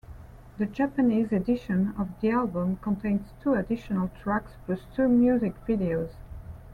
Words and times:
The 0.57 0.65
Japanese 0.65 1.31
edition 1.31 1.93
of 1.95 2.07
the 2.21 2.31
album 2.31 2.77
contains 2.77 3.33
two 3.39 3.53
additional 3.53 4.07
tracks 4.23 4.53
plus 4.65 4.87
two 4.95 5.07
music 5.07 5.53
videos. 5.67 6.15